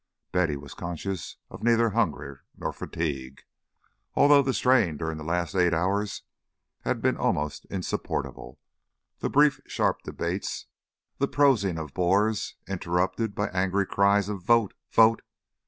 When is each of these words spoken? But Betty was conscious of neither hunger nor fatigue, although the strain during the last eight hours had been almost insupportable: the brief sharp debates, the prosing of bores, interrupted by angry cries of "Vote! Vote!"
But 0.31 0.39
Betty 0.39 0.57
was 0.57 0.73
conscious 0.73 1.37
of 1.51 1.61
neither 1.61 1.91
hunger 1.91 2.43
nor 2.57 2.73
fatigue, 2.73 3.43
although 4.15 4.41
the 4.41 4.51
strain 4.51 4.97
during 4.97 5.19
the 5.19 5.23
last 5.23 5.53
eight 5.53 5.75
hours 5.75 6.23
had 6.79 7.03
been 7.03 7.17
almost 7.17 7.65
insupportable: 7.65 8.59
the 9.19 9.29
brief 9.29 9.61
sharp 9.67 10.01
debates, 10.01 10.65
the 11.19 11.27
prosing 11.27 11.77
of 11.77 11.93
bores, 11.93 12.55
interrupted 12.67 13.35
by 13.35 13.49
angry 13.49 13.85
cries 13.85 14.27
of 14.27 14.41
"Vote! 14.41 14.73
Vote!" 14.89 15.21